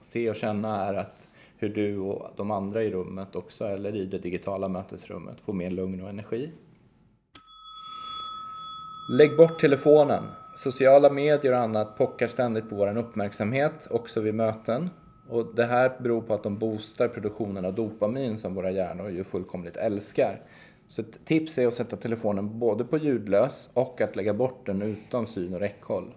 se 0.03 0.31
och 0.31 0.37
känna, 0.37 0.85
är 0.85 0.95
att 0.95 1.28
hur 1.59 1.69
du 1.69 1.99
och 1.99 2.31
de 2.37 2.51
andra 2.51 2.83
i 2.83 2.91
rummet 2.91 3.37
också, 3.37 3.65
eller 3.65 3.97
i 3.97 4.07
det 4.07 4.19
digitala 4.19 4.69
mötesrummet, 4.69 5.41
får 5.41 5.53
mer 5.53 5.71
lugn 5.71 6.03
och 6.03 6.09
energi. 6.09 6.53
Lägg 9.11 9.37
bort 9.37 9.59
telefonen. 9.59 10.25
Sociala 10.57 11.11
medier 11.11 11.53
och 11.53 11.59
annat 11.59 11.99
pockar 11.99 12.27
ständigt 12.27 12.71
på 12.71 12.77
vår 12.77 12.99
uppmärksamhet, 12.99 13.89
också 13.91 14.21
vid 14.21 14.35
möten. 14.35 14.91
Och 15.29 15.55
det 15.55 15.65
här 15.65 15.93
beror 16.01 16.21
på 16.23 16.35
att 16.35 16.43
de 16.43 16.59
boostar 16.59 17.09
produktionen 17.09 17.65
av 17.65 17.75
dopamin 17.75 18.39
som 18.39 18.55
våra 18.55 18.71
hjärnor 18.71 19.11
ju 19.11 19.25
fullkomligt 19.25 19.77
älskar. 19.77 20.43
Så 20.89 21.03
ett 21.03 21.25
tips 21.25 21.59
är 21.59 21.67
att 21.67 21.75
sätta 21.75 21.97
telefonen 21.97 22.59
både 22.59 22.85
på 22.85 22.99
ljudlös 22.99 23.69
och 23.73 24.01
att 24.01 24.17
lägga 24.17 24.35
bort 24.35 24.67
den 24.67 24.83
utom 24.83 25.27
syn 25.27 25.55
och 25.55 25.61
räckhåll. 25.61 26.15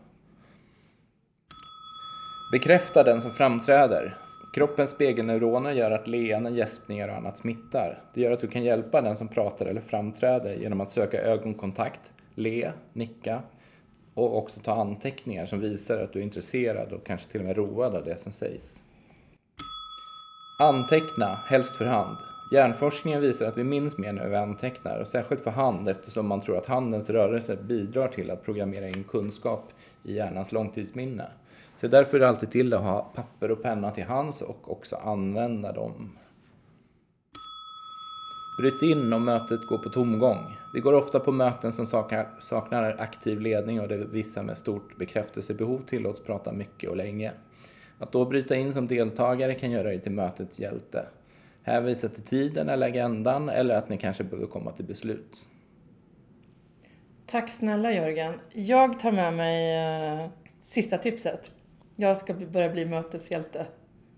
Bekräfta 2.52 3.04
den 3.04 3.22
som 3.22 3.32
framträder. 3.32 4.18
Kroppens 4.54 4.90
spegelneuroner 4.90 5.72
gör 5.72 5.92
att 5.92 6.08
leenden, 6.08 6.56
gäspningar 6.56 7.08
och 7.08 7.16
annat 7.16 7.38
smittar. 7.38 8.02
Det 8.14 8.22
gör 8.22 8.32
att 8.32 8.40
du 8.40 8.48
kan 8.48 8.64
hjälpa 8.64 9.02
den 9.02 9.18
som 9.18 9.28
pratar 9.28 9.66
eller 9.66 9.82
framträder 9.82 10.54
genom 10.54 10.82
att 10.82 10.92
söka 10.92 11.22
ögonkontakt, 11.22 12.14
le, 12.36 12.72
nicka 12.94 13.42
och 14.14 14.38
också 14.38 14.60
ta 14.60 14.74
anteckningar 14.74 15.46
som 15.46 15.60
visar 15.60 16.04
att 16.04 16.14
du 16.14 16.20
är 16.20 16.24
intresserad 16.24 16.94
och 16.94 17.06
kanske 17.06 17.32
till 17.32 17.40
och 17.40 17.46
med 17.46 17.58
road 17.58 17.96
av 17.96 18.06
det 18.06 18.18
som 18.18 18.32
sägs. 18.32 18.84
Anteckna, 20.60 21.40
helst 21.48 21.76
för 21.76 21.86
hand. 21.86 22.18
Hjärnforskningen 22.54 23.22
visar 23.22 23.48
att 23.48 23.58
vi 23.58 23.64
minns 23.64 23.98
mer 23.98 24.14
när 24.14 24.28
vi 24.28 24.36
antecknar 24.36 25.00
och 25.00 25.08
särskilt 25.08 25.42
för 25.42 25.52
hand 25.52 25.90
eftersom 25.90 26.28
man 26.28 26.42
tror 26.42 26.58
att 26.58 26.66
handens 26.66 27.10
rörelser 27.10 27.56
bidrar 27.56 28.08
till 28.08 28.32
att 28.32 28.44
programmera 28.44 28.88
in 28.88 29.04
kunskap 29.04 29.64
i 30.04 30.16
hjärnans 30.16 30.52
långtidsminne. 30.52 31.28
Så 31.82 31.88
därför 31.88 32.18
är 32.18 32.22
det 32.22 32.30
alltid 32.30 32.52
till 32.52 32.74
att 32.74 32.82
ha 32.82 33.02
papper 33.02 33.52
och 33.52 33.64
penna 33.64 33.92
till 33.92 34.04
hands 34.04 34.42
och 34.42 34.72
också 34.72 34.96
använda 34.96 35.72
dem. 35.72 36.18
Bryt 38.62 38.82
in 38.82 39.14
om 39.14 39.26
mötet 39.26 39.68
går 39.68 39.78
på 39.78 39.90
tomgång. 39.90 40.38
Vi 40.74 40.80
går 40.80 40.94
ofta 40.94 41.20
på 41.20 41.32
möten 41.32 41.72
som 41.72 41.86
saknar, 41.86 42.28
saknar 42.40 42.96
aktiv 43.00 43.42
ledning 43.42 43.82
och 43.82 43.88
där 43.88 43.98
vissa 43.98 44.44
med 44.44 44.58
stort 44.58 44.98
bekräftelsebehov 44.98 45.80
tillåts 45.80 46.24
prata 46.24 46.52
mycket 46.52 46.90
och 46.90 46.98
länge. 46.98 47.32
Att 48.00 48.12
då 48.12 48.26
bryta 48.26 48.56
in 48.56 48.74
som 48.74 48.88
deltagare 48.88 49.56
kan 49.56 49.72
göra 49.72 49.84
dig 49.84 50.00
till 50.00 50.12
mötets 50.12 50.60
hjälte. 50.60 51.06
Hänvisa 51.64 52.10
till 52.10 52.24
tiden 52.24 52.70
eller 52.70 52.88
agendan 52.88 53.50
eller 53.50 53.76
att 53.76 53.90
ni 53.90 53.98
kanske 53.98 54.24
behöver 54.24 54.48
komma 54.48 54.72
till 54.72 54.86
beslut. 54.86 55.48
Tack 57.26 57.50
snälla 57.50 57.92
Jörgen. 57.92 58.34
Jag 58.52 59.00
tar 59.00 59.12
med 59.12 59.34
mig 59.34 59.78
eh, 60.24 60.30
sista 60.60 60.98
tipset. 60.98 61.52
Jag 61.96 62.18
ska 62.18 62.34
börja 62.34 62.70
bli 62.70 62.86
möteshjälte. 62.86 63.66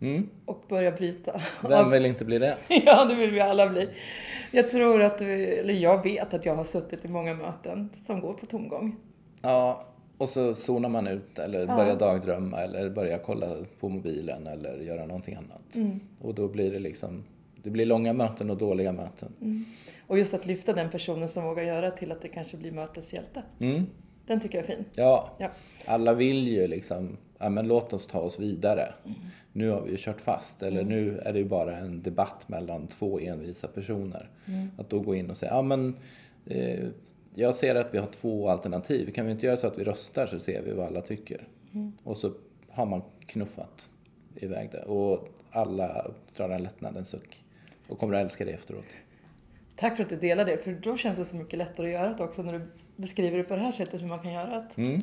Mm. 0.01 0.29
Och 0.45 0.63
börja 0.69 0.91
bryta. 0.91 1.41
Vem 1.69 1.89
vill 1.89 2.05
inte 2.05 2.25
bli 2.25 2.39
det? 2.39 2.57
ja, 2.85 3.05
det 3.05 3.15
vill 3.15 3.29
vi 3.29 3.39
alla 3.39 3.69
bli. 3.69 3.89
Jag 4.51 4.69
tror 4.69 5.01
att, 5.01 5.21
eller 5.21 5.73
jag 5.73 6.03
vet 6.03 6.33
att 6.33 6.45
jag 6.45 6.55
har 6.55 6.63
suttit 6.63 7.05
i 7.05 7.07
många 7.07 7.33
möten 7.33 7.89
som 8.05 8.21
går 8.21 8.33
på 8.33 8.45
tomgång. 8.45 8.95
Ja, 9.41 9.85
och 10.17 10.29
så 10.29 10.53
zonar 10.53 10.89
man 10.89 11.07
ut 11.07 11.39
eller 11.39 11.67
ja. 11.67 11.75
börjar 11.75 11.95
dagdrömma 11.95 12.61
eller 12.61 12.89
börjar 12.89 13.17
kolla 13.17 13.47
på 13.79 13.89
mobilen 13.89 14.47
eller 14.47 14.77
göra 14.77 15.05
någonting 15.05 15.35
annat. 15.35 15.75
Mm. 15.75 15.99
Och 16.21 16.35
då 16.35 16.47
blir 16.47 16.71
det 16.71 16.79
liksom, 16.79 17.23
det 17.63 17.69
blir 17.69 17.85
långa 17.85 18.13
möten 18.13 18.49
och 18.49 18.57
dåliga 18.57 18.91
möten. 18.91 19.33
Mm. 19.41 19.65
Och 20.07 20.17
just 20.17 20.33
att 20.33 20.45
lyfta 20.45 20.73
den 20.73 20.89
personen 20.89 21.27
som 21.27 21.43
vågar 21.43 21.63
göra 21.63 21.91
till 21.91 22.11
att 22.11 22.21
det 22.21 22.27
kanske 22.27 22.57
blir 22.57 22.71
möteshjälte. 22.71 23.43
Mm. 23.59 23.85
Den 24.27 24.39
tycker 24.39 24.57
jag 24.57 24.69
är 24.69 24.75
fin. 24.75 24.85
Ja, 24.93 25.35
ja. 25.37 25.49
alla 25.85 26.13
vill 26.13 26.47
ju 26.47 26.67
liksom, 26.67 27.17
ja 27.37 27.49
men 27.49 27.67
låt 27.67 27.93
oss 27.93 28.07
ta 28.07 28.19
oss 28.19 28.39
vidare. 28.39 28.93
Mm. 29.05 29.17
Nu 29.51 29.69
har 29.69 29.81
vi 29.81 29.91
ju 29.91 29.97
kört 29.99 30.21
fast, 30.21 30.63
eller 30.63 30.81
Mm. 30.81 30.93
nu 30.93 31.17
är 31.19 31.33
det 31.33 31.39
ju 31.39 31.45
bara 31.45 31.77
en 31.77 32.01
debatt 32.01 32.49
mellan 32.49 32.87
två 32.87 33.19
envisa 33.19 33.67
personer. 33.67 34.29
Mm. 34.45 34.67
Att 34.77 34.89
då 34.89 34.99
gå 34.99 35.15
in 35.15 35.29
och 35.29 35.37
säga, 35.37 35.51
ja 35.51 35.61
men 35.61 35.95
eh, 36.45 36.85
jag 37.35 37.55
ser 37.55 37.75
att 37.75 37.93
vi 37.93 37.97
har 37.97 38.07
två 38.07 38.49
alternativ. 38.49 39.11
Kan 39.11 39.25
vi 39.25 39.31
inte 39.31 39.45
göra 39.45 39.57
så 39.57 39.67
att 39.67 39.77
vi 39.77 39.83
röstar 39.83 40.25
så 40.27 40.39
ser 40.39 40.61
vi 40.61 40.71
vad 40.71 40.85
alla 40.85 41.01
tycker? 41.01 41.47
Mm. 41.73 41.91
Och 42.03 42.17
så 42.17 42.33
har 42.69 42.85
man 42.85 43.01
knuffat 43.25 43.89
iväg 44.35 44.69
det. 44.71 44.81
Och 44.83 45.27
alla 45.51 46.11
drar 46.37 46.49
en 46.49 46.63
lättnadens 46.63 47.09
suck. 47.09 47.43
Och 47.87 47.99
kommer 47.99 48.15
att 48.15 48.23
älska 48.23 48.45
det 48.45 48.51
efteråt. 48.51 48.85
Tack 49.75 49.95
för 49.95 50.03
att 50.03 50.09
du 50.09 50.15
delar 50.15 50.45
det, 50.45 50.57
för 50.63 50.71
då 50.73 50.97
känns 50.97 51.17
det 51.17 51.25
så 51.25 51.35
mycket 51.35 51.57
lättare 51.59 51.87
att 51.87 52.01
göra 52.01 52.13
det 52.13 52.23
också 52.23 52.43
när 52.43 52.53
du 52.53 52.61
beskriver 52.95 53.37
det 53.37 53.43
på 53.43 53.55
det 53.55 53.61
här 53.61 53.71
sättet 53.71 54.01
hur 54.01 54.07
man 54.07 54.19
kan 54.19 54.33
göra 54.33 54.49
det. 54.75 55.01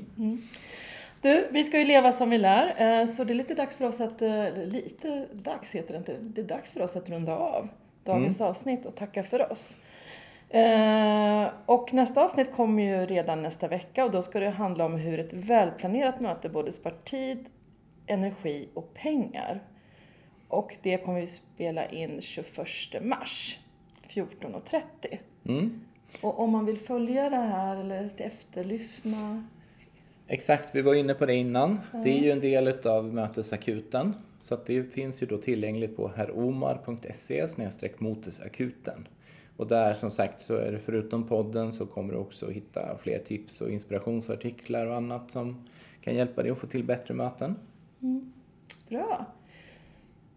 Du, 1.21 1.49
vi 1.50 1.65
ska 1.65 1.79
ju 1.79 1.85
leva 1.85 2.12
som 2.12 2.31
vi 2.31 2.39
lär, 2.39 3.00
eh, 3.00 3.07
så 3.07 3.25
det 3.25 3.33
är 3.33 3.35
lite 3.35 3.55
dags 3.55 3.77
för 3.77 3.85
oss 3.85 4.00
att, 4.00 4.23
eh, 4.23 4.55
lite 4.55 5.27
dags 5.33 5.75
heter 5.75 5.93
det 5.93 5.99
inte, 5.99 6.17
det 6.21 6.41
är 6.41 6.45
dags 6.45 6.73
för 6.73 6.83
oss 6.83 6.97
att 6.97 7.09
runda 7.09 7.37
av 7.37 7.69
dagens 8.05 8.41
Mm. 8.41 8.50
avsnitt 8.50 8.87
och 8.87 8.97
tacka 8.97 9.23
för 9.23 9.53
oss. 9.53 9.77
Eh, 10.49 11.49
och 11.67 11.95
nästa 11.95 12.25
avsnitt 12.25 12.53
kommer 12.53 12.83
ju 12.83 13.07
redan 13.07 13.43
nästa 13.43 13.69
vecka 13.69 14.05
och 14.05 14.11
då 14.11 14.23
ska 14.23 14.41
det 14.41 14.50
handla 14.50 14.85
om 14.85 14.95
hur 14.95 15.21
ett 15.21 15.33
välplanerat 15.33 16.21
möte 16.21 16.49
både 16.49 16.73
spar 16.73 16.95
tid, 17.05 17.47
energi 18.07 18.69
och 18.75 18.95
pengar. 18.95 19.61
Och 20.49 20.77
det 20.83 20.99
kommer 20.99 21.21
vi 21.21 21.27
spela 21.27 21.89
in 21.89 22.21
21 22.21 23.00
mars 23.03 23.59
14.30. 24.09 25.19
Mm. 25.45 25.81
Och 26.23 26.41
om 26.41 26.50
man 26.50 26.67
vill 26.67 26.79
följa 26.79 27.31
det 27.31 27.37
här 27.37 27.77
eller 27.77 28.11
efterlyssna 28.17 29.45
Exakt, 30.32 30.75
vi 30.75 30.82
var 30.82 30.94
inne 30.94 31.14
på 31.14 31.26
det 31.26 31.34
innan. 31.34 31.80
Det 31.92 32.10
är 32.10 32.22
ju 32.22 32.30
en 32.30 32.40
del 32.40 32.68
utav 32.68 33.14
mötesakuten. 33.14 34.14
Så 34.38 34.54
att 34.54 34.66
det 34.66 34.94
finns 34.94 35.22
ju 35.22 35.26
då 35.26 35.38
tillgängligt 35.38 35.96
på 35.96 36.08
herromar.se 36.08 37.46
motesakuten. 37.99 39.08
Och 39.56 39.66
där 39.66 39.92
som 39.92 40.10
sagt 40.10 40.40
så 40.40 40.54
är 40.54 40.72
det 40.72 40.78
förutom 40.78 41.26
podden 41.26 41.72
så 41.72 41.87
kommer 41.87 42.12
du 42.12 42.18
också 42.18 42.50
hitta 42.50 42.99
fler 43.02 43.18
tips 43.18 43.60
och 43.60 43.70
inspirationsartiklar 43.70 44.87
och 44.87 44.96
annat 44.96 45.30
som 45.30 45.68
kan 46.00 46.14
hjälpa 46.14 46.42
dig 46.42 46.52
att 46.52 46.58
få 46.58 46.66
till 46.66 46.84
bättre 46.84 47.14
möten. 47.14 47.56
Bra. 48.88 49.26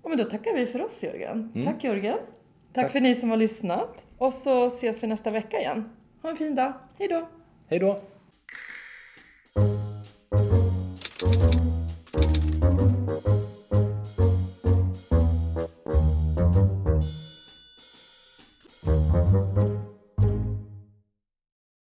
Ja, 0.03 0.09
men 0.09 0.17
då 0.17 0.23
tackar 0.23 0.55
vi 0.55 0.65
för 0.65 0.81
oss 0.81 1.03
Jörgen. 1.03 1.51
Mm. 1.55 1.67
Tack 1.67 1.83
Jörgen. 1.83 2.17
Tack, 2.73 2.83
Tack. 2.83 2.91
för 2.91 2.99
ni 2.99 3.15
som 3.15 3.29
har 3.29 3.37
lyssnat. 3.37 4.05
Och 4.17 4.33
så 4.33 4.65
ses 4.65 5.03
vi 5.03 5.07
nästa 5.07 5.31
vecka 5.31 5.59
igen. 5.59 5.89
Ha 6.21 6.29
en 6.29 6.35
fin 6.35 6.55
dag. 6.55 6.73
Hej 6.97 7.07
då. 7.07 7.27
Hej 7.67 7.79
då! 7.79 7.99